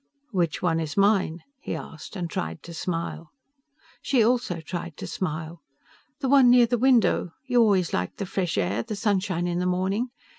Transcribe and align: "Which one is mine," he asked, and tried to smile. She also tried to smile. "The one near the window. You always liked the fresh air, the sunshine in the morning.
"Which 0.31 0.63
one 0.63 0.79
is 0.79 0.97
mine," 0.97 1.43
he 1.59 1.75
asked, 1.75 2.15
and 2.15 2.27
tried 2.27 2.63
to 2.63 2.73
smile. 2.73 3.29
She 4.01 4.23
also 4.23 4.59
tried 4.59 4.97
to 4.97 5.05
smile. 5.05 5.61
"The 6.21 6.27
one 6.27 6.49
near 6.49 6.65
the 6.65 6.79
window. 6.79 7.33
You 7.45 7.61
always 7.61 7.93
liked 7.93 8.17
the 8.17 8.25
fresh 8.25 8.57
air, 8.57 8.81
the 8.81 8.95
sunshine 8.95 9.45
in 9.45 9.59
the 9.59 9.67
morning. 9.67 10.07